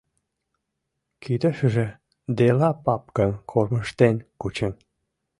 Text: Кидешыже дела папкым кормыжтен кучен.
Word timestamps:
Кидешыже 1.21 1.87
дела 2.37 2.69
папкым 2.85 3.31
кормыжтен 3.51 4.15
кучен. 4.41 4.73